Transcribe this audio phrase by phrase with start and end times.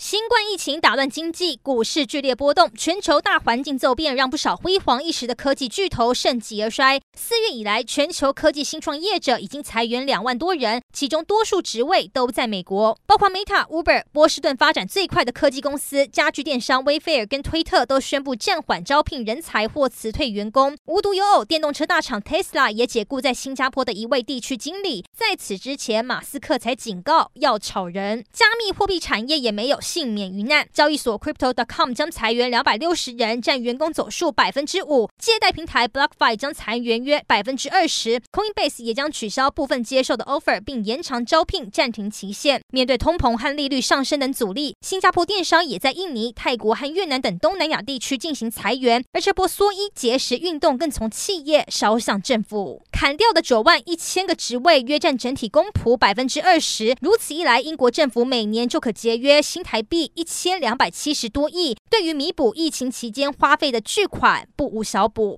[0.00, 7.00] 新冠疫情打乱经济，股市剧烈波动，全球大环境骤变，让不少辉煌一时的科技巨头盛极而衰。
[7.16, 20.76] 四月以来，全球科技新创业者已经裁员两万多人，其中多数职位都在美国，包括 Meta、Uber、波士顿发展最快的科技公司、家具电商 Wayfair 跟推特都宣布暂缓招聘人才或辞退员工。
[20.84, 25.04] 无独有偶，电动车大厂 Tesla 也解雇在新加坡的一位地区经理。
[25.12, 28.24] 在此之前，马斯克才警告要炒人。
[28.32, 29.80] 加密货币产业也没有。
[29.88, 35.08] 幸免于难，交易所 Crypto.com 将裁员两百六十人，占员工总数百分之五。
[35.16, 38.20] 借贷平台 BlockFi 将裁员约百分之二十。
[38.30, 42.60] Coinbase 也将取消部分接受的 offer，并延长招聘暂停期限。
[42.70, 49.02] 面对通膨和利率上升等阻力，新加坡电商也在印尼、泰国和越南等东南亚地区进行裁员。
[49.14, 56.96] 而这波缩衣节食运动更从企业烧向政府，砍掉的九万一千个职位约占整体公仆百分之二十。
[57.00, 59.80] 如此一来，英国政府每年就可节约新台。
[59.80, 65.36] 币一千两百七十多亿，对于弥补疫情期间花费的巨款不无小补。